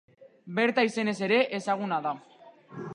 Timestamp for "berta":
0.59-0.85